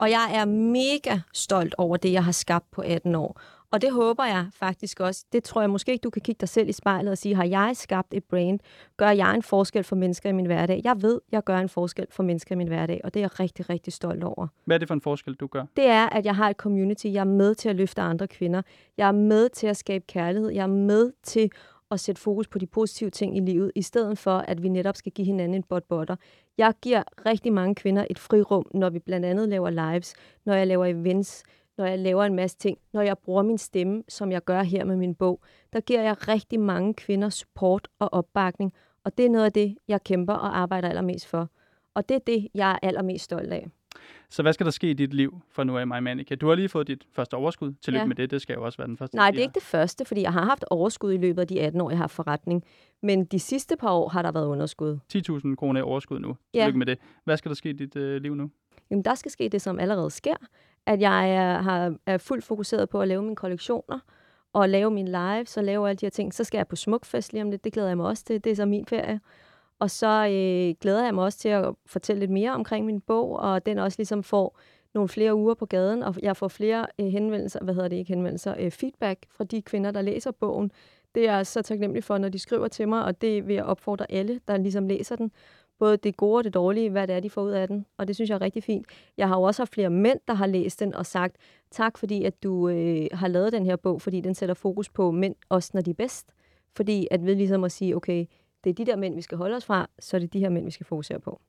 [0.00, 3.40] Og jeg er mega stolt over det, jeg har skabt på 18 år.
[3.72, 5.24] Og det håber jeg faktisk også.
[5.32, 7.44] Det tror jeg måske ikke, du kan kigge dig selv i spejlet og sige, har
[7.44, 8.60] jeg skabt et brand?
[8.96, 10.80] Gør jeg en forskel for mennesker i min hverdag?
[10.84, 13.40] Jeg ved, jeg gør en forskel for mennesker i min hverdag, og det er jeg
[13.40, 14.46] rigtig, rigtig stolt over.
[14.64, 15.64] Hvad er det for en forskel, du gør?
[15.76, 17.06] Det er, at jeg har et community.
[17.06, 18.62] Jeg er med til at løfte andre kvinder.
[18.96, 20.50] Jeg er med til at skabe kærlighed.
[20.50, 21.50] Jeg er med til
[21.90, 24.96] at sætte fokus på de positive ting i livet, i stedet for, at vi netop
[24.96, 26.16] skal give hinanden en bot botter.
[26.58, 30.66] Jeg giver rigtig mange kvinder et frirum, når vi blandt andet laver lives, når jeg
[30.66, 31.42] laver events,
[31.78, 34.84] når jeg laver en masse ting, når jeg bruger min stemme, som jeg gør her
[34.84, 35.40] med min bog,
[35.72, 38.72] der giver jeg rigtig mange kvinder support og opbakning,
[39.04, 41.48] og det er noget af det, jeg kæmper og arbejder allermest for.
[41.94, 43.68] Og det er det, jeg er allermest stolt af.
[44.30, 46.34] Så hvad skal der ske i dit liv for nu af mig, Manika?
[46.34, 47.72] Du har lige fået dit første overskud.
[47.82, 48.06] Tillykke ja.
[48.06, 48.30] med det.
[48.30, 49.16] Det skal jo også være den første.
[49.16, 51.60] Nej, det er ikke det første, fordi jeg har haft overskud i løbet af de
[51.60, 52.64] 18 år, jeg har forretning.
[53.02, 54.98] Men de sidste par år har der været underskud.
[55.14, 56.36] 10.000 kroner i overskud nu.
[56.54, 56.58] Ja.
[56.58, 56.98] Tillykke med det.
[57.24, 58.50] Hvad skal der ske i dit øh, liv nu?
[58.90, 60.36] Jamen, der skal ske det, som allerede sker
[60.86, 63.98] at jeg er, har, er fuldt fokuseret på at lave mine kollektioner,
[64.52, 66.34] og lave min live, så lave alle de her ting.
[66.34, 68.52] Så skal jeg på Smukfest lige om lidt, det glæder jeg mig også til, det
[68.52, 69.20] er så min ferie.
[69.78, 73.36] Og så øh, glæder jeg mig også til at fortælle lidt mere omkring min bog,
[73.38, 74.58] og den også ligesom får
[74.94, 78.08] nogle flere uger på gaden, og jeg får flere øh, henvendelser, hvad hedder det ikke
[78.08, 80.72] henvendelser, øh, feedback fra de kvinder, der læser bogen.
[81.14, 83.64] Det er jeg så taknemmelig for, når de skriver til mig, og det vil jeg
[83.64, 85.32] opfordre alle, der ligesom læser den,
[85.82, 87.86] både det gode og det dårlige, hvad det er, de får ud af den.
[87.98, 88.86] Og det synes jeg er rigtig fint.
[89.16, 91.36] Jeg har jo også haft flere mænd, der har læst den og sagt,
[91.70, 95.10] tak fordi, at du øh, har lavet den her bog, fordi den sætter fokus på
[95.10, 96.32] mænd, også når de er bedst.
[96.76, 98.26] Fordi at ved ligesom at sige, okay,
[98.64, 100.48] det er de der mænd, vi skal holde os fra, så er det de her
[100.48, 101.40] mænd, vi skal fokusere på.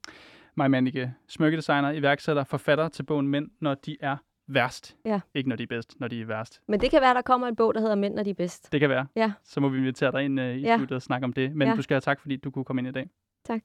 [0.55, 4.17] Maj Manike, smykkedesigner, iværksætter, forfatter til bogen Mænd, når de er
[4.47, 4.95] værst.
[5.05, 5.19] Ja.
[5.33, 6.61] Ikke når de er bedst, når de er værst.
[6.67, 8.71] Men det kan være, der kommer en bog, der hedder Mænd, når de er bedst.
[8.71, 9.07] Det kan være.
[9.15, 9.31] Ja.
[9.43, 10.77] Så må vi invitere dig ind uh, i ja.
[10.77, 11.55] studiet og snakke om det.
[11.55, 11.75] Men ja.
[11.75, 13.09] du skal have tak, fordi du kunne komme ind i dag.
[13.47, 13.62] Tak.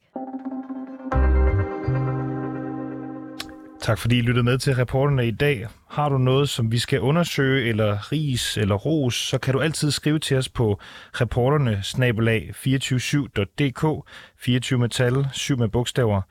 [3.81, 5.67] Tak fordi I lyttede med til reporterne i dag.
[5.91, 9.91] Har du noget, som vi skal undersøge, eller ris, eller ros, så kan du altid
[9.91, 10.81] skrive til os på
[11.13, 16.23] reporterne 247.dk 24 med tal, 7 med bogstaver.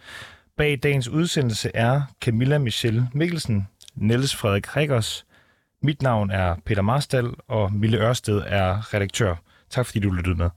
[0.57, 5.25] Bag dagens udsendelse er Camilla Michelle Mikkelsen, Niels Frederik Rikkers.
[5.83, 9.35] Mit navn er Peter Marstal, og Mille Ørsted er redaktør.
[9.69, 10.49] Tak fordi du lyttede med.